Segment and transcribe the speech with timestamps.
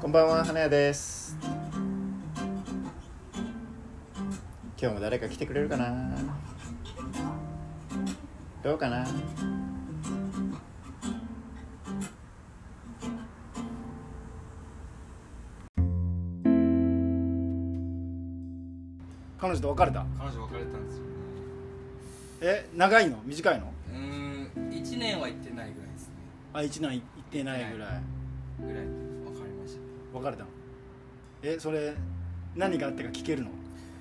[0.00, 1.36] こんばんは花屋です。
[4.80, 6.16] 今日も誰か来てくれるかな？
[8.62, 9.06] どうかな？
[19.38, 20.04] 彼女と別れた？
[20.18, 21.10] 彼女別れたんですよね。
[22.42, 23.18] え長いの？
[23.24, 23.72] 短いの？
[23.90, 25.89] うーん1年は行ってないぐらい
[26.52, 28.02] あ一年行ってないぐらい。
[28.60, 29.76] ぐらい別れまし
[30.12, 30.48] た別れたの？
[31.42, 31.94] えそれ
[32.54, 33.50] 何があってか聞けるの？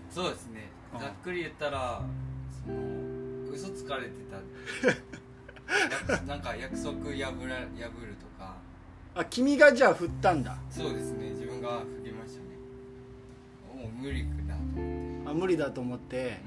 [0.09, 0.69] そうですね。
[0.93, 2.01] あざっくり言ったら
[2.65, 4.37] その嘘つかれてた。
[6.13, 7.31] や なんか約束破ら破
[8.05, 8.57] るとか。
[9.15, 10.57] あ君がじゃあ振ったんだ。
[10.69, 11.29] そうですね。
[11.31, 13.83] 自分が振りましたね。
[13.83, 15.29] もう無理だと思って。
[15.29, 16.41] あ無理だと思って。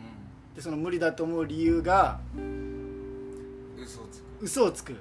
[0.52, 4.24] うでその無理だと思う理由がん嘘をつく。
[4.40, 4.96] 嘘をつく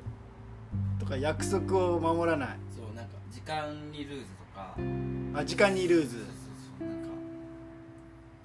[1.02, 2.50] とか約束を守らない。
[2.78, 4.76] そうなんか時間にルーズとか。
[5.34, 6.10] あ時間にルーズ。
[6.10, 6.30] そうそう
[6.78, 7.08] そうなんか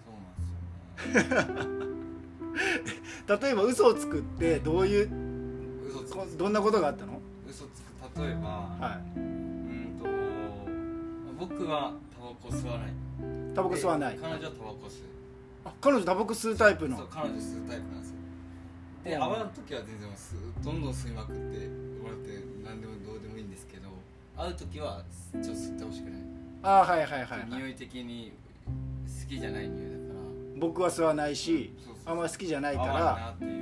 [0.06, 1.76] そうなんですよ
[3.36, 3.36] ね。
[3.42, 5.10] 例えば嘘をつくってどういう
[5.90, 6.18] 嘘つく。
[6.18, 7.20] こどんなことがあったの？
[7.46, 8.22] 嘘つく。
[8.22, 10.06] 例えば、はうーんと
[11.38, 12.88] 僕はタバコ吸わない。
[12.88, 12.92] い
[13.54, 14.16] タバコ吸わない。
[14.16, 15.04] で彼女はタバコ吸う。
[15.66, 16.96] あ彼女タバコ吸うタイプの。
[16.96, 18.16] そう彼女吸うタイプなんですよ。
[19.04, 19.20] でうん。
[19.20, 20.08] 会わん時は全然
[20.64, 21.95] どんどん吸いまくって
[24.36, 26.20] 会う時はちょっと吸ってほしくない、
[26.62, 28.32] あはいはいはい、はい、匂い的に
[29.06, 30.20] 好きじゃない匂いだから。
[30.58, 31.72] 僕は吸わないし
[32.04, 33.52] あんまり好きじゃないか合わんらなっていう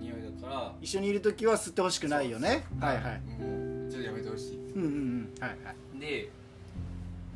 [0.00, 0.72] 匂いだから。
[0.80, 2.64] 一緒にいる時は吸ってほしくないよね。
[2.80, 3.20] はいはい。
[3.42, 4.72] もうちょっとやめてほしい。
[4.72, 5.34] うんうんうん。
[5.40, 6.00] はいはい。
[6.00, 6.30] で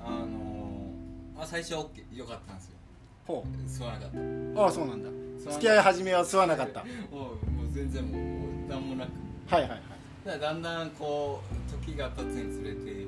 [0.01, 2.77] あのーまあ最初は OK よかったんですよ。
[3.27, 4.19] ほ吸わなかった。
[4.19, 4.23] う
[4.57, 5.11] ああそうなんだ。
[5.53, 6.81] 付き合い始めは吸わなかった。
[6.81, 7.37] はいもう
[7.73, 9.11] 全然もう何もなく。
[9.47, 9.83] はいはいだか
[10.25, 13.07] らだんだんこう時が経つにつれて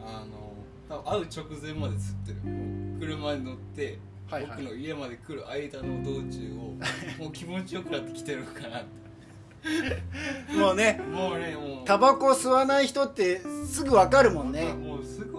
[0.00, 2.50] あの会う直前まで吸ってる。
[2.50, 3.98] もう車に乗って、
[4.30, 4.50] はいはい。
[4.58, 6.74] 僕の家まで来る間の道中を
[7.22, 10.58] もう気持ちよくなってきてるかなって。
[10.58, 11.84] もうねもうねもう。
[11.86, 14.74] タバコ吸わない人ってすぐ分かるもんね。
[14.74, 15.34] もうすぐ。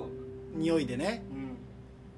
[0.55, 1.23] 匂いでね。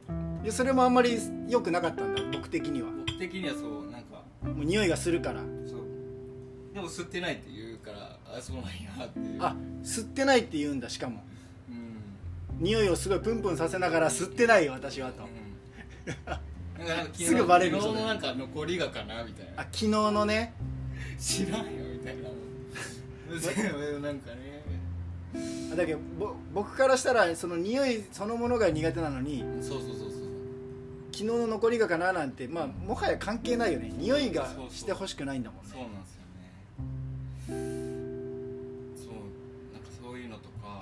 [0.09, 0.43] うん。
[0.43, 2.89] でそれもあんまり良くなかったんだ僕的には。
[2.89, 4.23] も僕的にはそうなんか。
[4.43, 5.41] う匂いがするから。
[5.65, 6.73] そう。
[6.73, 7.51] でも吸ってないって
[8.35, 9.37] あそうなんやっていう。
[9.39, 11.23] あ吸ってないって言うんだしかも。
[11.69, 12.63] うん。
[12.63, 15.23] 匂いをすごいプンプンさせながら吸ってないよ私はと。
[15.23, 16.85] うん。
[16.85, 19.61] なんかすぐバレる昨日のなんか残りがかなみたいな。
[19.61, 20.53] あ昨日のね。
[21.19, 22.29] 知らんよみたいな
[23.99, 24.47] なんかね。
[25.75, 30.09] だけどぼ僕からしたらその匂いそのものが苦手なのにそうそうそうそう。
[31.11, 33.91] 昨日の残りがかななんてまあもはや関係ないよね。
[33.97, 36.16] 匂いがしてほしくないんだもんそうねなんです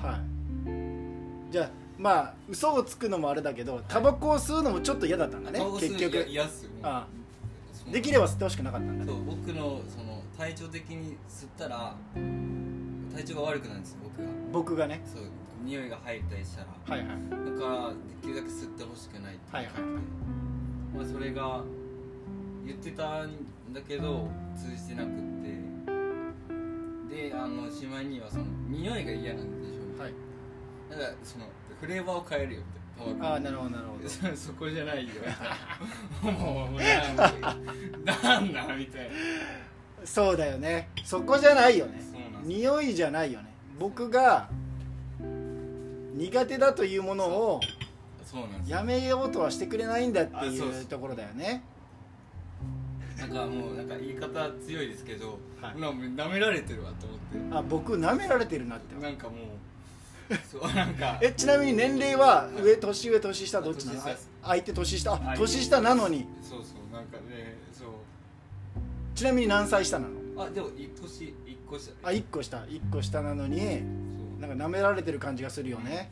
[0.05, 1.51] はい。
[1.51, 6.25] じゃあまあ嘘をつくのもあれだけどタバコを吸うのもちょっと嫌だったんだね結局。
[6.27, 7.07] 嫌っすよもうあ。
[7.91, 9.11] できれば吸ってほしくなかったんだね。
[9.11, 11.95] そう僕のその体調的に吸ったら
[13.15, 14.29] 体調が悪くなるんですよ僕が。
[14.51, 15.01] 僕がね。
[15.05, 15.23] そう
[15.63, 16.67] 匂いが入ったりしたら。
[16.97, 17.17] はいはい。
[17.29, 19.73] だからできるだけ吸ってほしくないってはいはい。
[20.95, 21.63] まあ、それが
[22.65, 23.31] 言ってたん
[23.73, 24.27] だけど
[24.57, 25.25] 通じてなくって。
[27.15, 29.67] であのしまいにはその匂いが嫌なんで
[29.97, 30.13] はい。
[30.89, 31.45] だからその
[31.79, 32.79] フレーバーを変えるよって。
[32.97, 34.09] タバコああなるほどなるほど。
[34.09, 35.13] そ そこじゃないよ。
[35.15, 37.15] みたいなもうもうなん
[38.05, 39.15] なんなんみたいな。
[40.05, 40.89] そうだよね。
[41.03, 42.01] そこじゃないよね。
[42.01, 42.57] そうなんです。
[42.59, 43.49] 匂いじゃないよね。
[43.79, 44.49] 僕が
[45.19, 47.59] 苦手だというものを
[48.25, 48.41] そう。
[48.41, 48.71] なんです。
[48.71, 51.63] よやめようとはしてくれないんだってあそうそういうところだよね。
[53.17, 55.79] なんかもうなんか言い方強いですけど、はい。
[55.79, 57.57] なんかもう舐められてるわと思って。
[57.57, 59.01] あ僕舐められてるなって。
[59.01, 59.37] なんかもう
[60.51, 61.19] そうなんか。
[61.21, 65.17] えちなみに年齢は上年上年下どっちです相手年下？
[65.37, 66.25] 年下なのに。
[66.41, 67.89] そうそうなんかねそう。
[69.13, 70.43] ちなみに何歳下なの？
[70.43, 71.91] あでも一年一個下。
[72.03, 72.57] あ1個下。
[72.57, 73.81] 1個下なのに
[74.39, 76.11] なんか舐められてる感じがするよね。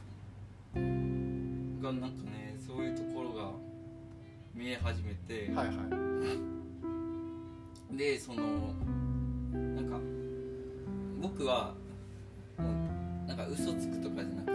[0.76, 0.86] がな
[2.08, 3.52] んかねそういうところが
[4.54, 5.78] 見え始めて、はいはい。
[7.98, 8.44] でその
[9.54, 10.00] なんか
[11.22, 11.74] 僕は
[13.36, 14.52] なんか嘘つくとかじゃなくて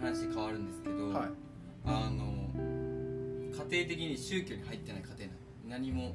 [0.00, 1.28] 話変わるんですけど、はい。
[1.84, 2.50] あの
[3.70, 5.86] 家庭的に宗教に入ってない家庭なの。
[5.86, 6.14] 何も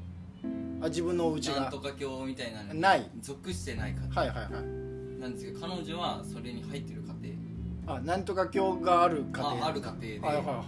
[0.81, 1.61] あ自分のお家が。
[1.61, 3.09] なんとか教みたいなのにない。
[3.21, 4.23] 属してない家庭。
[4.23, 5.21] はいはいはい。
[5.21, 7.35] なんですけど彼女はそれに入ってる家
[7.87, 7.95] 庭。
[7.95, 9.65] あなんとか教がある家庭。
[9.65, 10.65] あある家庭で、はいはいはいはい。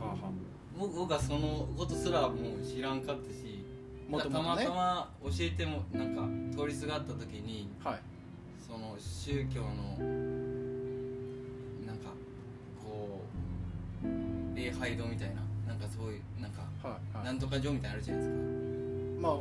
[0.79, 3.65] 僕僕はそのことすらもう知らんかったし
[4.07, 4.63] もともとね。
[4.63, 7.99] たまたま教えてもなんか通りすがった時にはい。
[8.65, 10.42] その宗教の
[14.55, 18.41] 礼拝堂みたいななんかそういうなんかはいはないんとか城みたいなのあるじゃないですか。
[19.21, 19.35] まあ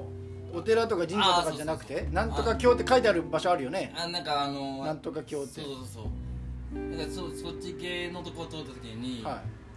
[0.55, 2.14] お寺とか神社とかじゃなくてあーそうそうそう。
[2.14, 3.93] なんとか教って書いてある場所あるよね。
[3.97, 5.61] あなんかあのなんとか教って。
[5.61, 6.97] そうそうそう。
[6.97, 9.35] なんかそそっち系のとこ通った時に、はい。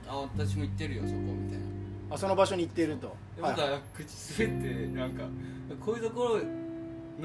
[0.08, 1.66] あ私も行ってるよそこみたいな。
[2.12, 3.16] あその場所に行っていると。
[3.36, 5.24] ではい僕は口滑ってなんか
[5.84, 6.42] こういうところ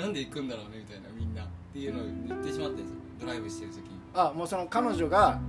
[0.01, 1.45] なんで行くんだろうねみたいなみんな。
[1.45, 3.83] っていうのを言ってしまったんですよドライブしてる時に。
[4.13, 5.41] あもうその彼女が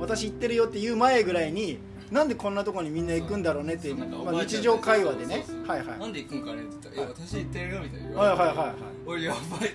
[0.00, 1.78] 私行ってるよって言う前ぐらいに
[2.10, 5.44] なんでこんなとこにみんな行くんだろうねってそうまあ、日常会話でね。
[5.66, 5.98] はいはい。
[5.98, 7.14] なんで行くんかねって言ったら「はい。
[7.18, 8.42] え私行ってるよ」みたいな言はいわれて。
[8.42, 8.76] はいはいはい
[9.06, 9.74] 俺やばいと思って。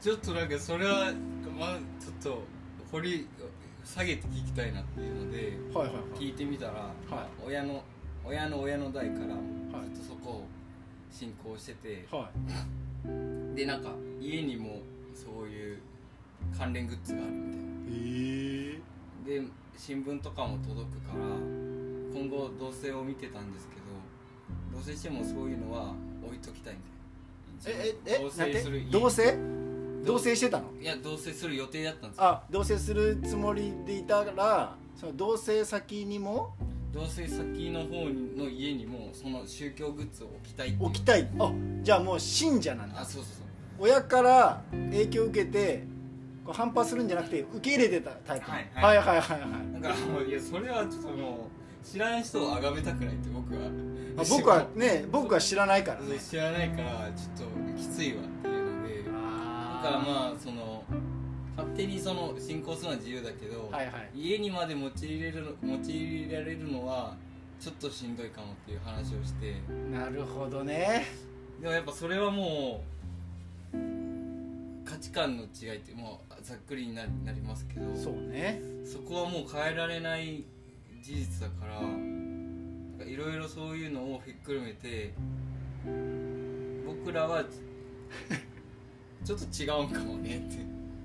[0.00, 1.12] ちょっとなんかそれは
[1.58, 2.42] まあちょっと
[2.90, 3.26] 掘り
[3.84, 6.04] 下げて聞きたいなっていうのではいはいはい。
[6.18, 7.82] 聞いてみたら、は親の
[8.24, 9.26] 親の親の代からずっ
[9.72, 10.44] はいとそこを
[11.10, 12.30] 信仰してて、は
[13.04, 13.54] い。
[13.54, 13.90] でなんか
[14.20, 14.80] 家にも
[15.14, 15.78] そういう
[16.56, 17.66] 関連グッズがあるみたいな。
[17.66, 18.45] へえ
[19.26, 19.42] で
[19.76, 21.24] 新聞とかも届くから
[22.14, 23.82] 今後同棲を見てたんですけど
[24.72, 25.92] 同棲してもそういうのは
[26.24, 27.80] 置いときたいみたいな。
[27.80, 29.56] えええ同棲する家同棲？
[30.04, 30.64] 同棲してたの？
[30.80, 32.24] いや同棲する予定だったんですよ。
[32.24, 36.54] あ同棲するつもりでいたらその同棲先にも？
[36.92, 38.08] 同棲先の方
[38.42, 41.28] の家にもその宗教グッズを置きたい置きたい。
[41.38, 41.52] あ
[41.82, 43.00] じゃあもう信者なんだ。
[43.00, 43.44] あそうそうそう。
[43.78, 45.84] 親から影響を受けて
[46.46, 48.96] こう反発するんじゃなくて受け入れてたタイプ、はいはい。
[48.98, 51.50] はいはいはいだからもういやそれはちょっとも
[51.82, 53.60] う知らん人を崇めたくないって僕は。
[54.18, 56.18] あ僕はね僕は知らないからね。
[56.18, 59.02] 知らないからちょっときついわっていうので。
[59.02, 59.18] だか
[59.82, 60.84] らあまあその
[61.56, 64.10] 勝手にその進行するのは自由だけど、はいはい。
[64.14, 67.16] 家にまで用いれるの用いられるのは
[67.58, 69.56] ちょっとしんどいかもっていう話をして。
[69.92, 71.06] なるほどね。
[71.60, 72.95] でもやっぱそれはもう価
[75.06, 78.60] 値観の違いってもうざっくりにななりますけどそうね。
[78.84, 80.44] そこはもう変えられない
[81.00, 85.14] 事実だからいろいろそういうのをひっくるめて
[86.84, 87.44] 僕らは
[89.24, 90.58] ちょっと違うんかもねって。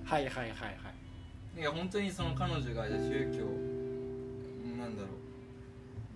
[0.04, 0.70] はいはいはいは
[1.56, 1.60] い。
[1.60, 3.46] いや本当にその彼女がじゃあ宗教
[4.80, 5.12] なんだろう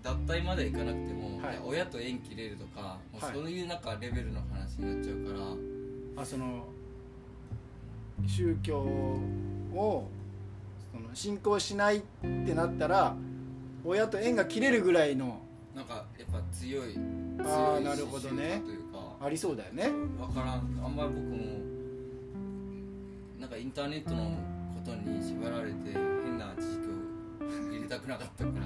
[0.02, 1.60] 脱退まではいかなくても、はい。
[1.64, 3.34] 親と縁切れるとかもうはい。
[3.36, 5.34] そういうなんかレベルの話になっちゃうか
[6.16, 6.66] ら、あその
[8.28, 10.10] 宗教を
[10.94, 12.02] その信仰しないっ
[12.46, 13.16] てなったら
[13.84, 15.40] 親と縁が切れるぐらいの
[15.76, 16.98] なんかやっぱ強い強い
[17.40, 18.56] あーなるほどね。
[18.56, 19.90] 宗教というかありそうだよね。
[20.18, 20.54] 分からん。
[20.56, 21.36] あんまり僕も
[23.40, 24.32] なんかインターネットの
[24.74, 28.66] ことに縛られて変な知識を入れたくなかったから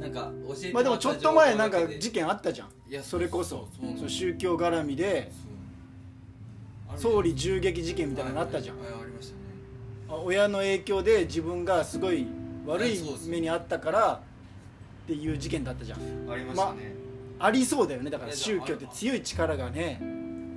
[0.00, 2.68] なんか教えてまあでもちょっと前なんか事件あったじゃん。
[2.88, 3.68] いやそれこそ。
[3.74, 5.32] その宗教絡みで
[6.96, 8.76] 総理銃撃事件みたいなのあったじゃん。
[8.76, 9.40] ありましたね。
[10.08, 12.26] あ親の影響で自分がすごい
[12.66, 12.98] 悪い
[13.28, 14.12] 目にあったから
[15.04, 15.98] っていう事件だったじゃん。
[16.30, 16.94] ありましたね、
[17.38, 18.10] ありそうだよね。
[18.10, 20.00] だから宗教って強い力がね。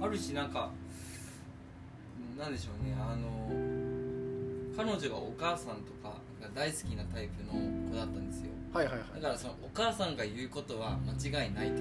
[0.02, 0.70] あるしなんか
[2.38, 2.96] なんでしょうね。
[3.00, 3.28] あの
[4.78, 7.54] 彼女がお母さんとかが大好きなタイプの
[7.90, 8.52] 子だったんですよ。
[8.72, 9.08] はいはいはい。
[9.16, 11.78] だからそのお母さんが言うことは間違いないタイ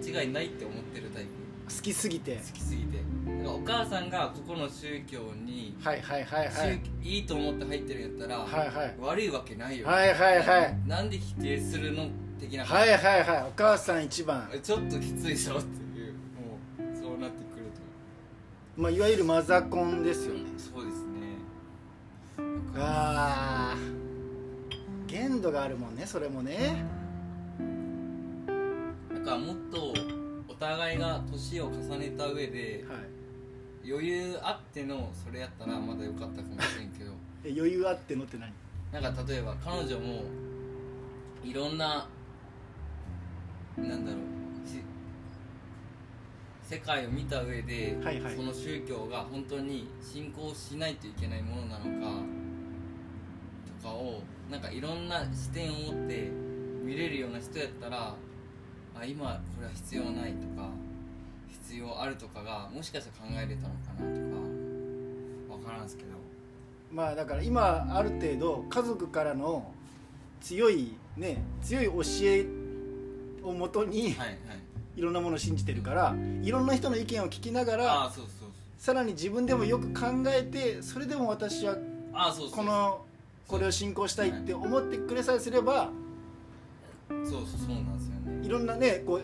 [0.00, 1.30] プ間違いないって思ってるタイプ。
[1.74, 2.36] 好きすぎて。
[2.36, 2.98] 好きすぎて
[3.44, 6.50] お母さんがここの宗教に、はいはいはいはい。
[6.52, 8.96] 宗いいと思って入ってるんやったら、はいはい。
[9.00, 10.78] 悪いわけないよ、はいはいはい。
[10.86, 13.42] なんで否定するの的なはいはいはい。
[13.42, 16.12] お母さん一番、ちょっときついぞっていう。
[16.12, 17.66] もうそうなってくる
[18.76, 20.40] まあ、いわゆるマザコンですよね。
[20.56, 21.06] とそうですね。
[22.78, 23.76] ああ
[25.06, 26.84] 限度があるもんねそれもね。
[27.58, 29.94] なんかもっと
[30.46, 32.98] お互いが年を重ねた上ではい
[33.88, 37.12] 余裕あってのそれやったらまだ良かったかもしれんけど。
[37.44, 38.52] え余裕あってのって何？
[38.92, 40.22] なんか例えば彼女も
[41.44, 42.08] いろんな
[43.76, 44.18] なんだろ
[44.64, 44.80] うし
[46.62, 48.34] 世界を見た上で、はいはい。
[48.36, 52.22] その宗教が本当に信仰しないといけないものなのか
[53.82, 56.30] とかをなんかいろんな視点を持って
[56.82, 58.14] 見れるような人やったら
[58.98, 60.68] あ今これは必要ないとか
[61.66, 64.20] 必要あるとかがもしかしたら考えれたのかなと
[65.50, 66.10] か分からんすけど。
[66.92, 69.72] まあだから今ある程度家族からの
[70.40, 72.46] 強いね強い教え
[73.42, 74.38] をもとにはいはい。
[74.96, 78.12] いろんなものを信じてるからいろんな人の意見を聞きながら
[78.78, 81.76] さらに自分でもよく考えてそれでも私は
[82.54, 83.04] この
[83.46, 85.90] これを信仰したいって思ってくれさえすれば
[87.10, 87.26] そう。
[87.26, 88.46] そうそうなんですよね。
[88.46, 89.22] いろんなねこう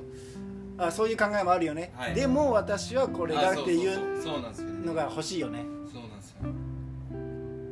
[0.87, 2.15] あそういう考えもあるよね、はい。
[2.15, 5.61] でも私はこれだっていうのが欲しいよね。
[5.93, 6.37] そうなんですよ。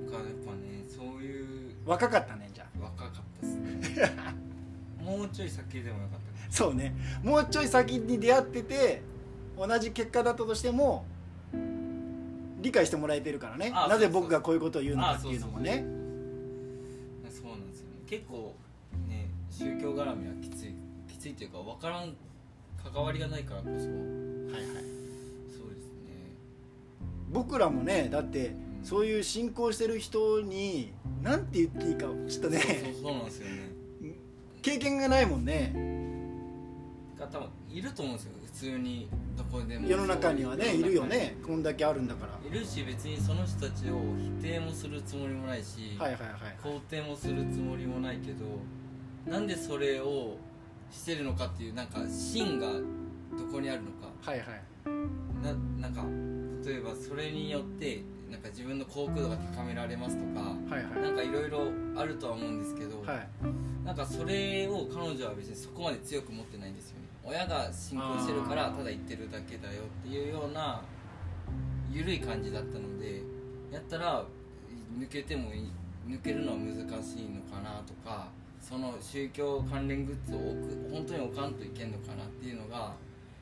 [0.06, 3.80] だからやっぱねそういう若かったねじゃ若かったっすね。
[5.02, 6.52] もうちょい先でもよかった。
[6.52, 6.94] そうね。
[7.22, 9.02] もうちょい先に出会ってて
[9.56, 11.04] 同じ結果だったとしても
[12.60, 13.72] 理解してもらえてるからね。
[13.74, 15.84] あなぜ僕がこういうことを言うのかっていうのもね。
[17.30, 17.92] そうなんですよね。
[18.06, 18.54] 結構
[19.08, 20.74] ね宗教絡みはきつい
[21.08, 22.14] きついっていうか分からん
[22.84, 23.84] 関わりがないからこそ。
[23.84, 23.92] そう
[24.52, 24.62] はい。
[24.62, 26.36] はいですね。
[27.30, 28.50] 僕らもねだってう
[28.82, 28.84] ん。
[28.84, 33.70] そういう信仰してる人に何て言っていいかちょっとねそうそうそうなんですよね。
[34.62, 35.72] 経験がないもんね。
[37.18, 38.32] が多分いると思うんですよ。
[38.44, 39.88] 普通にどこでも。
[39.88, 41.36] 世の中にはねそういるよね。
[41.46, 42.38] こんだけあるんだから。
[42.46, 44.00] いるし別にその人たちを
[44.40, 46.32] 否定もするつもりもないし、はいはいはい
[46.62, 48.44] 肯定もするつもりもないけど
[49.30, 50.36] なんでそれを
[50.90, 52.66] してるのかっていうなんか芯が
[53.36, 54.08] どこにあるのか。
[54.22, 54.62] はいはい。
[55.42, 56.04] ななんか
[56.68, 61.02] 例えばそれによってなんか自分の幸福度が高められますとかはいはい。
[61.02, 63.28] なんかいろいろあるとは思うんですけど、はい。
[63.84, 67.10] なんかそれを彼女は別にそこまで強く持ってないんですよね。
[67.24, 70.82] 親が信仰してるからただ言ってるだけだよっていうような
[71.92, 73.22] 緩い感じだったので
[73.70, 74.24] やったら
[74.98, 75.70] 抜けてもいい
[76.08, 78.28] 抜けるのは難しいのかなとか
[78.60, 82.94] その宗教関連グッズを置く本当に置かんといけんのかなっていうのが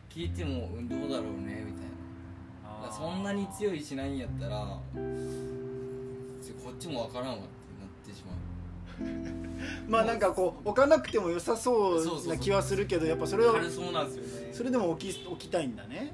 [0.08, 2.92] 聞いてもうんどうだろうねみたいな。
[2.92, 4.80] そんなに強いしないんやったらこ
[6.72, 7.44] っちもわからんわって
[7.80, 8.36] なってしまう。
[9.88, 14.52] まあなんかこう置かなくても良さそそうな気はするけどやっぱそれを軽そうなんですよね。
[14.52, 16.12] それでも置き置きたいんだね。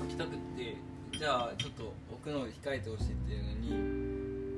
[0.00, 0.76] 書きたくって
[1.18, 3.52] じゃあちょっと置くのを控えてほしいっていうの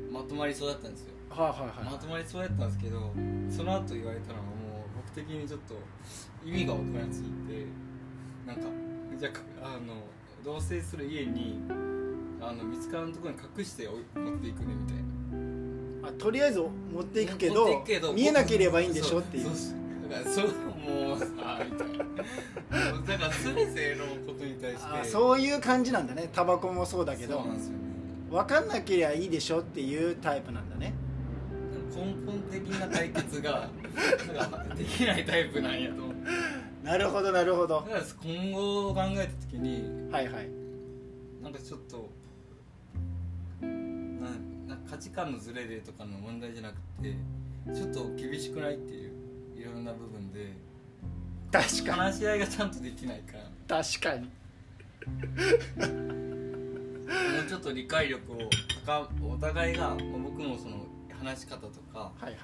[0.07, 1.93] にまとまりそうだったんですよはいはいはい。
[1.93, 3.13] まとまりそうやったんですけど
[3.51, 5.75] その後言われたのがもう僕的にちょっと
[6.45, 7.67] 意味が分からなすぎて
[8.47, 8.63] なんか
[9.19, 9.31] じゃ
[9.63, 10.03] ああの
[10.45, 11.61] 同棲する家に
[12.41, 16.09] あの見つからんところに隠して持っていくねみたいな。
[16.09, 16.69] あとりあえず持
[17.01, 19.19] っていくけ持ど見えなければいいんでしょ？
[19.19, 19.45] っていう。
[19.45, 22.05] だからそうもうさみたいな。
[23.03, 26.31] だから全てのことに対してあそういう感じなんだね。
[26.33, 27.39] タバコもそうだけど。
[27.39, 27.79] そうなんですよね。
[28.31, 29.61] 分かんなければいいでしょ？
[29.61, 30.95] っていうタイプなんだね
[31.99, 33.69] 根本的な対決が
[34.77, 35.97] できないタイプなんやと
[36.85, 37.81] なるほどなるほど。
[37.81, 40.49] だから今後を考えた時にはいはい。
[41.43, 42.09] なんかちょっと
[43.61, 44.31] な
[44.75, 47.17] な価値観のズレでとかの問題じゃなくて
[47.75, 49.13] ちょっと厳しくないっていう
[49.61, 50.53] いろんな部分で
[51.51, 51.91] 確かに。
[51.91, 53.39] 話し合いがちゃんとできないか
[53.69, 53.83] ら。
[53.83, 54.23] 確かに。
[54.23, 54.29] も
[57.45, 58.37] うちょっと理解力を
[58.87, 60.87] 高お互いが、まあ僕もその
[61.23, 62.37] 話し方とかはいはい。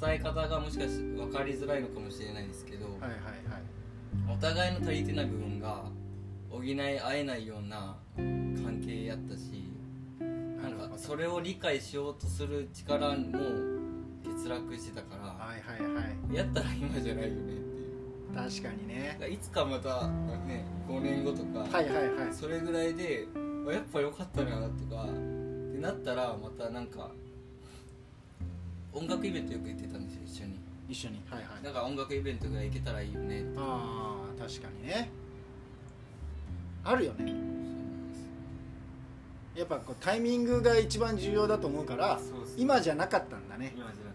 [0.00, 4.32] 伝え方がもしかして分かりづらいのかもしれないですけど、はいはいはい。
[4.32, 5.84] お互いの足りてない部分が
[6.48, 9.64] 補い合えないような関係やったし
[10.20, 13.38] なんかそれを理解しようとする力も
[14.24, 16.02] 欠落してたからはいはいは
[16.32, 16.34] い。
[16.34, 18.34] やったら今じゃないよねっていう。
[18.34, 19.18] 確かにね。
[19.28, 20.06] いつかまた
[20.46, 22.32] ね5年後とか、はいはいはい。
[22.32, 23.26] それぐらいで
[23.68, 25.08] あやっぱ良かったなとかっ
[25.72, 27.10] てなったらまたなんか
[28.92, 30.58] 音楽イベントよく行ってたんですよ一緒に。
[30.88, 31.22] 一緒に。
[31.28, 31.64] はいはい。
[31.64, 33.40] だから音楽イベントが行けたらいいよね。
[33.40, 35.10] ってああ確かにね。
[36.84, 37.34] あるよね。
[39.54, 42.18] やっぱこうタイミングが一番重要だと思うから
[42.56, 43.74] 今じゃなかったんだね。
[43.76, 44.09] 今じゃ